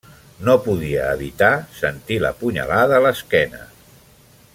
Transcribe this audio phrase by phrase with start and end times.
[0.45, 1.51] No podia evitar
[1.81, 3.61] sentir la punyalada a l’esquena.